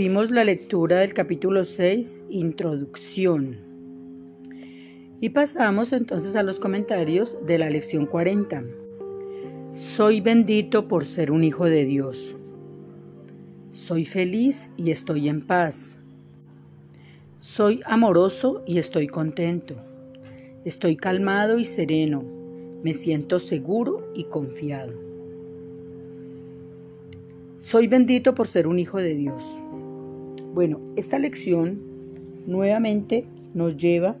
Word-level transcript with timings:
Concluimos 0.00 0.30
la 0.30 0.44
lectura 0.44 1.00
del 1.00 1.12
capítulo 1.12 1.62
6, 1.62 2.22
Introducción. 2.30 3.58
Y 5.20 5.28
pasamos 5.28 5.92
entonces 5.92 6.36
a 6.36 6.42
los 6.42 6.58
comentarios 6.58 7.36
de 7.44 7.58
la 7.58 7.68
lección 7.68 8.06
40. 8.06 8.64
Soy 9.74 10.22
bendito 10.22 10.88
por 10.88 11.04
ser 11.04 11.30
un 11.30 11.44
hijo 11.44 11.66
de 11.66 11.84
Dios. 11.84 12.34
Soy 13.74 14.06
feliz 14.06 14.70
y 14.78 14.90
estoy 14.90 15.28
en 15.28 15.46
paz. 15.46 15.98
Soy 17.40 17.82
amoroso 17.84 18.62
y 18.66 18.78
estoy 18.78 19.06
contento. 19.06 19.74
Estoy 20.64 20.96
calmado 20.96 21.58
y 21.58 21.66
sereno. 21.66 22.24
Me 22.82 22.94
siento 22.94 23.38
seguro 23.38 24.10
y 24.14 24.24
confiado. 24.24 24.94
Soy 27.58 27.86
bendito 27.86 28.34
por 28.34 28.46
ser 28.46 28.66
un 28.66 28.78
hijo 28.78 28.96
de 28.96 29.14
Dios. 29.14 29.59
Bueno, 30.54 30.80
esta 30.96 31.18
lección 31.18 31.80
nuevamente 32.46 33.24
nos 33.54 33.76
lleva 33.76 34.16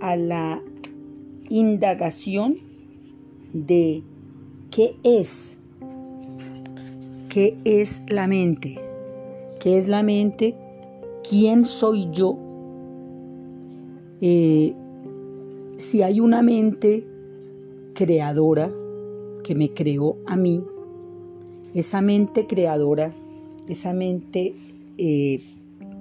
a 0.00 0.16
la 0.16 0.62
indagación 1.48 2.56
de 3.52 4.02
qué 4.70 4.96
es, 5.02 5.58
qué 7.28 7.56
es 7.64 8.00
la 8.08 8.26
mente, 8.26 8.78
qué 9.58 9.76
es 9.76 9.88
la 9.88 10.02
mente, 10.02 10.54
quién 11.28 11.66
soy 11.66 12.08
yo. 12.10 12.38
Eh, 14.20 14.74
si 15.76 16.02
hay 16.02 16.20
una 16.20 16.42
mente 16.42 17.06
creadora 17.94 18.72
que 19.42 19.54
me 19.54 19.70
creó 19.70 20.16
a 20.26 20.36
mí, 20.36 20.62
esa 21.74 22.00
mente 22.00 22.46
creadora, 22.46 23.12
esa 23.68 23.92
mente, 23.92 24.54
eh, 24.98 25.40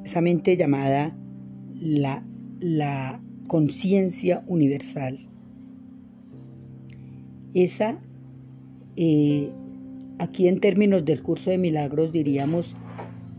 esa 0.03 0.21
mente 0.21 0.57
llamada 0.57 1.15
la, 1.79 2.25
la 2.59 3.21
conciencia 3.47 4.43
universal. 4.47 5.27
Esa, 7.53 7.99
eh, 8.95 9.51
aquí 10.19 10.47
en 10.47 10.59
términos 10.59 11.05
del 11.05 11.23
curso 11.23 11.49
de 11.49 11.57
milagros 11.57 12.11
diríamos, 12.11 12.75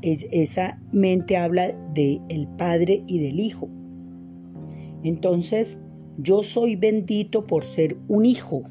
esa 0.03 0.81
mente 0.93 1.37
habla 1.37 1.73
del 1.95 2.23
el 2.29 2.49
Padre 2.49 3.05
y 3.07 3.19
del 3.19 3.39
Hijo. 3.39 3.69
Entonces, 5.03 5.79
yo 6.19 6.43
soy 6.43 6.77
bendito 6.77 7.47
por 7.47 7.65
ser 7.65 7.97
un 8.09 8.25
hijo. 8.25 8.63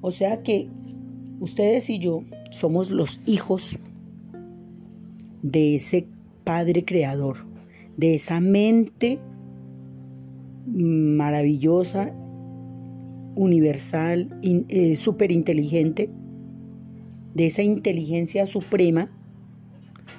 O 0.00 0.12
sea 0.12 0.42
que 0.42 0.68
Ustedes 1.40 1.88
y 1.88 2.00
yo 2.00 2.24
somos 2.50 2.90
los 2.90 3.20
hijos 3.26 3.78
de 5.42 5.76
ese 5.76 6.08
Padre 6.48 6.82
Creador, 6.86 7.44
de 7.98 8.14
esa 8.14 8.40
mente 8.40 9.18
maravillosa, 10.64 12.10
universal, 13.36 14.40
eh, 14.42 14.96
súper 14.96 15.30
inteligente, 15.30 16.08
de 17.34 17.44
esa 17.48 17.62
inteligencia 17.62 18.46
suprema, 18.46 19.10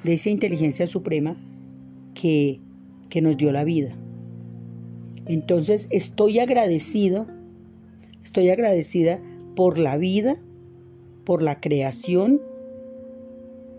de 0.03 0.13
esa 0.13 0.29
inteligencia 0.29 0.85
suprema 0.85 1.35
que, 2.13 2.59
que 3.09 3.23
nos 3.23 3.35
dio 3.35 3.51
la 3.51 3.63
vida. 3.63 3.97
Entonces 5.25 5.87
estoy 5.89 6.37
agradecido, 6.37 7.25
estoy 8.23 8.51
agradecida 8.51 9.19
por 9.55 9.79
la 9.79 9.97
vida 9.97 10.37
por 11.25 11.41
la 11.41 11.59
creación 11.59 12.39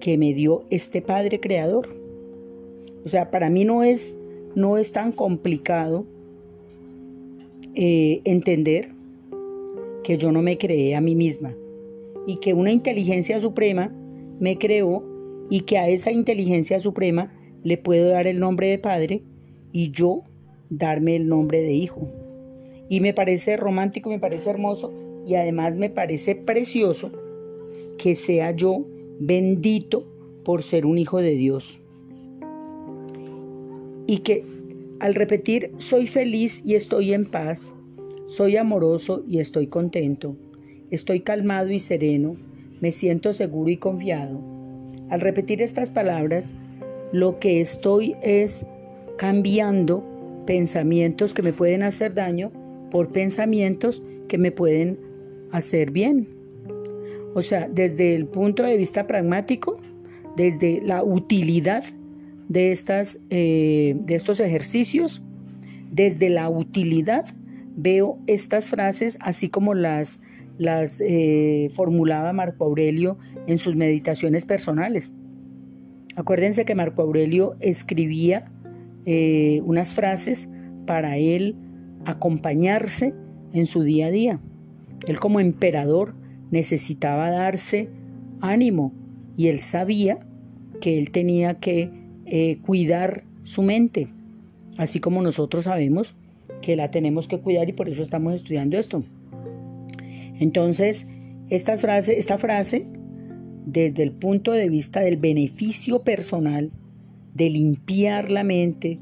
que 0.01 0.19
me 0.19 0.35
dio 0.35 0.65
este 0.71 1.01
Padre 1.01 1.39
Creador. 1.39 2.00
O 3.05 3.09
sea, 3.09 3.31
para 3.31 3.51
mí 3.51 3.65
no 3.65 3.83
es, 3.83 4.17
no 4.55 4.79
es 4.79 4.93
tan 4.93 5.13
complicado 5.13 6.05
eh, 7.75 8.21
entender 8.25 8.91
que 10.03 10.19
yo 10.19 10.33
no 10.33 10.43
me 10.43 10.59
creé 10.59 10.97
a 10.97 11.01
mí 11.01 11.15
misma 11.15 11.55
y 12.27 12.37
que 12.37 12.53
una 12.53 12.73
inteligencia 12.73 13.41
suprema 13.41 13.93
me 14.39 14.59
creó 14.59 15.05
y 15.51 15.63
que 15.63 15.79
a 15.79 15.89
esa 15.89 16.11
inteligencia 16.11 16.81
suprema 16.81 17.33
le 17.63 17.77
puedo 17.77 18.11
dar 18.11 18.27
el 18.27 18.41
nombre 18.41 18.69
de 18.69 18.79
Padre 18.79 19.23
y 19.73 19.91
yo 19.91 20.23
darme 20.69 21.17
el 21.17 21.29
nombre 21.29 21.63
de 21.63 21.73
Hijo. 21.73 22.09
Y 22.89 23.01
me 23.01 23.15
parece 23.15 23.57
romántico, 23.57 24.11
me 24.11 24.19
parece 24.19 24.51
hermoso 24.51 24.93
y 25.27 25.35
además 25.35 25.77
me 25.77 25.91
parece 25.91 26.35
precioso 26.35 27.13
que 27.99 28.15
sea 28.15 28.51
yo 28.53 28.85
bendito 29.21 30.05
por 30.45 30.63
ser 30.63 30.87
un 30.87 30.99
hijo 30.99 31.21
de 31.21 31.35
Dios. 31.35 31.81
Y 34.11 34.19
que 34.19 34.45
al 34.99 35.15
repetir 35.15 35.71
soy 35.77 36.09
feliz 36.09 36.63
y 36.65 36.75
estoy 36.75 37.15
en 37.15 37.27
paz, 37.27 37.77
soy 38.27 38.57
amoroso 38.57 39.23
y 39.29 39.39
estoy 39.39 39.69
contento, 39.69 40.37
estoy 40.91 41.21
calmado 41.21 41.71
y 41.71 41.79
sereno, 41.79 42.35
me 42.81 42.91
siento 42.91 43.33
seguro 43.33 43.71
y 43.71 43.77
confiado. 43.77 44.41
Al 45.11 45.21
repetir 45.21 45.63
estas 45.63 45.91
palabras, 45.91 46.55
lo 47.13 47.39
que 47.39 47.61
estoy 47.61 48.17
es 48.21 48.67
cambiando 49.17 50.05
pensamientos 50.45 51.33
que 51.33 51.43
me 51.43 51.53
pueden 51.53 51.85
hacer 51.85 52.13
daño 52.13 52.51
por 52.91 53.13
pensamientos 53.13 54.03
que 54.27 54.39
me 54.39 54.51
pueden 54.51 54.99
hacer 55.53 55.93
bien. 55.93 56.27
O 57.35 57.43
sea, 57.43 57.69
desde 57.69 58.17
el 58.17 58.27
punto 58.27 58.65
de 58.65 58.77
vista 58.77 59.07
pragmático, 59.07 59.81
desde 60.37 60.81
la 60.83 61.05
utilidad 61.05 61.85
de, 62.51 62.73
estas, 62.73 63.21
eh, 63.31 63.95
de 64.01 64.17
estos 64.17 64.41
ejercicios, 64.41 65.23
desde 65.93 66.29
la 66.29 66.51
utilidad 66.51 67.25
veo 67.77 68.19
estas 68.27 68.67
frases 68.67 69.17
así 69.21 69.49
como 69.49 69.73
las, 69.73 70.21
las 70.59 71.01
eh, 71.01 71.69
formulaba 71.73 72.33
Marco 72.33 72.65
Aurelio 72.65 73.19
en 73.47 73.59
sus 73.59 73.77
meditaciones 73.77 74.45
personales. 74.47 75.13
Acuérdense 76.17 76.65
que 76.65 76.75
Marco 76.75 77.03
Aurelio 77.03 77.55
escribía 77.61 78.47
eh, 79.07 79.63
unas 79.65 79.95
frases 79.95 80.49
para 80.87 81.19
él 81.19 81.55
acompañarse 82.05 83.15
en 83.53 83.67
su 83.67 83.85
día 83.85 84.07
a 84.07 84.11
día. 84.11 84.41
Él 85.07 85.21
como 85.21 85.39
emperador 85.39 86.15
necesitaba 86.51 87.31
darse 87.31 87.91
ánimo 88.41 88.93
y 89.37 89.47
él 89.47 89.61
sabía 89.61 90.19
que 90.81 90.99
él 90.99 91.13
tenía 91.13 91.55
que 91.55 92.00
eh, 92.33 92.59
cuidar 92.65 93.25
su 93.43 93.63
mente, 93.63 94.07
así 94.79 95.01
como 95.01 95.21
nosotros 95.21 95.65
sabemos 95.65 96.15
que 96.63 96.77
la 96.77 96.93
tenemos 96.93 97.27
que 97.27 97.41
cuidar 97.41 97.69
y 97.69 97.73
por 97.73 97.89
eso 97.89 98.03
estamos 98.03 98.35
estudiando 98.35 98.79
esto. 98.79 99.03
Entonces, 100.39 101.09
esta 101.49 101.77
frase, 101.77 102.19
esta 102.19 102.39
frase, 102.39 102.87
desde 103.67 104.05
el 104.05 104.13
punto 104.13 104.53
de 104.53 104.69
vista 104.69 105.01
del 105.01 105.17
beneficio 105.17 106.03
personal, 106.03 106.71
de 107.35 107.51
limpiar 107.51 108.31
la 108.31 108.45
mente, 108.45 109.01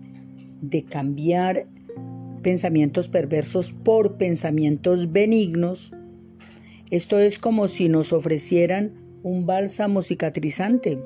de 0.62 0.84
cambiar 0.84 1.66
pensamientos 2.42 3.08
perversos 3.08 3.72
por 3.72 4.16
pensamientos 4.16 5.12
benignos, 5.12 5.92
esto 6.90 7.18
es 7.18 7.38
como 7.38 7.68
si 7.68 7.90
nos 7.90 8.14
ofrecieran 8.14 8.92
un 9.22 9.44
bálsamo 9.44 10.00
cicatrizante 10.00 10.98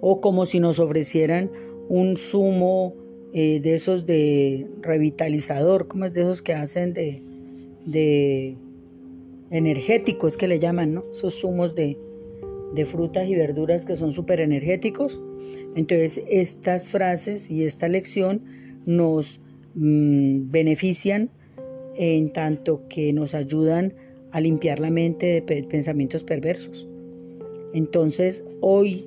o 0.00 0.20
como 0.20 0.46
si 0.46 0.60
nos 0.60 0.78
ofrecieran 0.78 1.50
un 1.88 2.16
zumo 2.16 2.94
eh, 3.32 3.60
de 3.60 3.74
esos 3.74 4.06
de 4.06 4.66
revitalizador, 4.80 5.88
como 5.88 6.04
es 6.04 6.12
de 6.12 6.22
esos 6.22 6.42
que 6.42 6.54
hacen 6.54 6.92
de, 6.92 7.22
de 7.86 8.56
energéticos 9.50 10.36
que 10.36 10.48
le 10.48 10.58
llaman, 10.58 10.94
¿no? 10.94 11.04
Esos 11.12 11.40
zumos 11.40 11.74
de, 11.74 11.96
frutas 12.86 13.28
y 13.28 13.34
verduras 13.34 13.84
que 13.84 13.96
son 13.96 14.12
súper 14.12 14.40
energéticos. 14.40 15.20
Entonces 15.76 16.22
estas 16.28 16.90
frases 16.90 17.50
y 17.50 17.64
esta 17.64 17.86
lección 17.88 18.42
nos 18.86 19.40
mm, 19.74 20.50
benefician 20.50 21.30
en 21.96 22.32
tanto 22.32 22.88
que 22.88 23.12
nos 23.12 23.34
ayudan 23.34 23.94
a 24.30 24.40
limpiar 24.40 24.78
la 24.78 24.90
mente 24.90 25.42
de 25.42 25.62
pensamientos 25.64 26.24
perversos. 26.24 26.88
Entonces, 27.74 28.42
hoy 28.60 29.06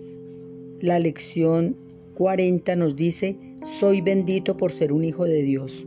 la 0.81 1.00
lección 1.00 1.77
40 2.16 2.75
nos 2.75 2.95
dice, 2.95 3.38
soy 3.63 4.01
bendito 4.01 4.57
por 4.57 4.72
ser 4.72 4.92
un 4.92 5.04
hijo 5.04 5.25
de 5.25 5.42
Dios 5.42 5.86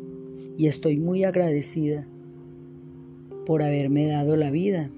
y 0.57 0.67
estoy 0.67 0.99
muy 0.99 1.25
agradecida 1.25 2.07
por 3.47 3.63
haberme 3.63 4.07
dado 4.07 4.37
la 4.37 4.51
vida. 4.51 4.91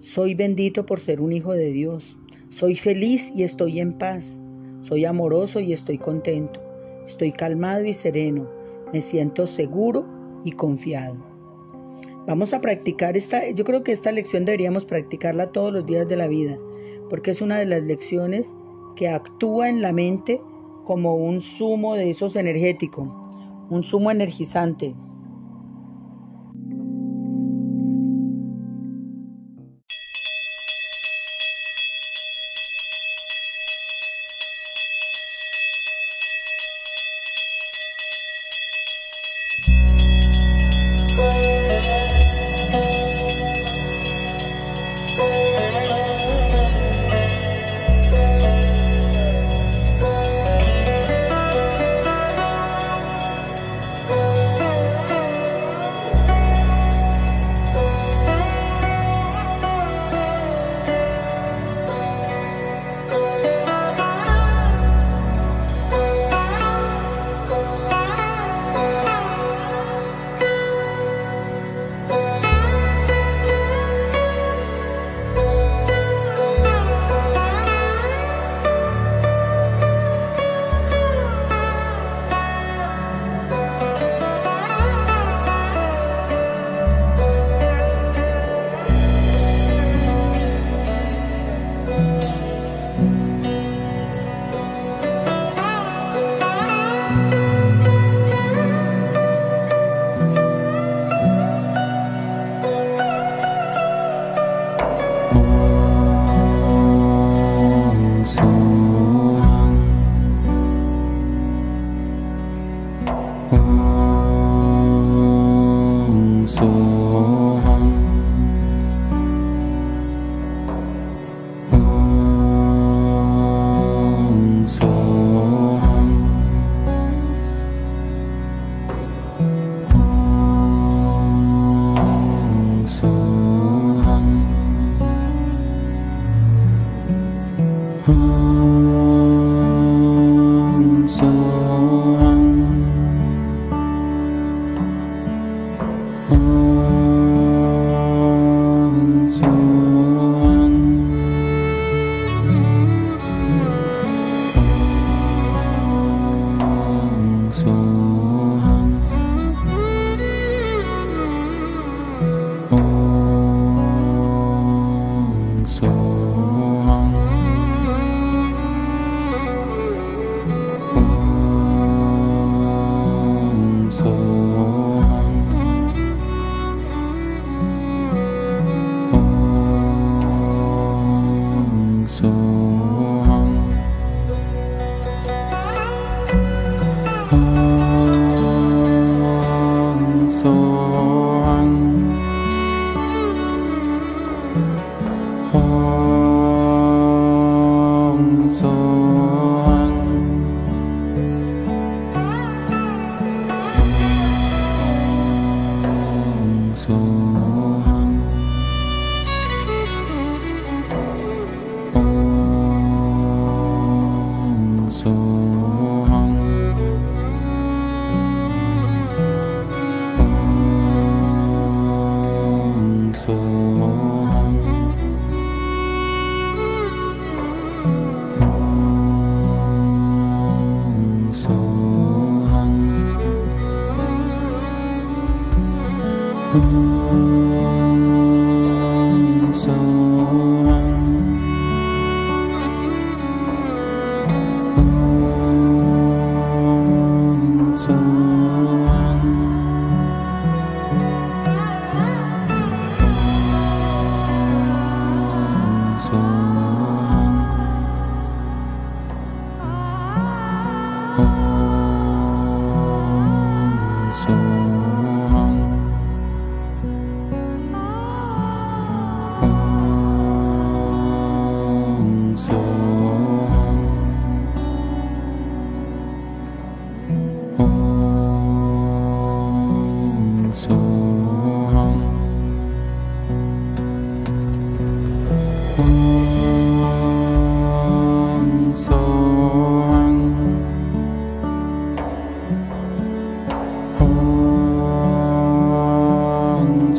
Soy 0.00 0.34
bendito 0.34 0.86
por 0.86 1.00
ser 1.00 1.20
un 1.20 1.32
hijo 1.32 1.52
de 1.52 1.72
Dios. 1.72 2.16
Soy 2.50 2.74
feliz 2.74 3.32
y 3.34 3.42
estoy 3.42 3.80
en 3.80 3.94
paz. 3.94 4.38
Soy 4.82 5.06
amoroso 5.06 5.60
y 5.60 5.72
estoy 5.72 5.98
contento. 5.98 6.60
Estoy 7.06 7.32
calmado 7.32 7.84
y 7.86 7.94
sereno. 7.94 8.48
Me 8.92 9.00
siento 9.00 9.46
seguro 9.46 10.06
y 10.44 10.52
confiado. 10.52 11.16
Vamos 12.26 12.52
a 12.52 12.60
practicar 12.60 13.16
esta, 13.16 13.50
yo 13.50 13.64
creo 13.64 13.82
que 13.82 13.92
esta 13.92 14.12
lección 14.12 14.44
deberíamos 14.44 14.84
practicarla 14.84 15.52
todos 15.52 15.72
los 15.72 15.86
días 15.86 16.08
de 16.08 16.16
la 16.16 16.26
vida, 16.26 16.58
porque 17.10 17.30
es 17.30 17.42
una 17.42 17.58
de 17.58 17.66
las 17.66 17.82
lecciones 17.82 18.54
que 18.94 19.08
actúa 19.08 19.68
en 19.68 19.82
la 19.82 19.92
mente 19.92 20.40
como 20.84 21.14
un 21.14 21.40
zumo 21.40 21.94
de 21.94 22.10
esos 22.10 22.36
energético, 22.36 23.66
un 23.70 23.82
zumo 23.82 24.10
energizante, 24.10 24.94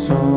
soul. 0.05 0.34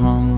home. 0.00 0.29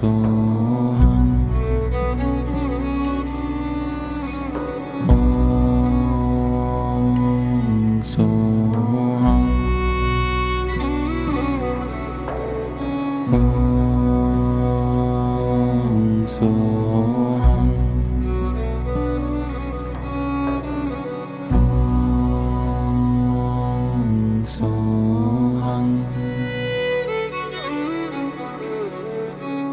corazón. 0.00 0.35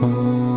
哦。 0.02 0.53